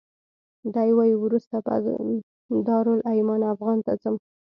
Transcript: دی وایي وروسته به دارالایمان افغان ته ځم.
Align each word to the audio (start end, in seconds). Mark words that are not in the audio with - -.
دی 0.75 0.89
وایي 0.97 1.15
وروسته 1.23 1.55
به 1.65 1.75
دارالایمان 2.69 3.41
افغان 3.53 3.77
ته 3.85 3.93
ځم. 4.01 4.15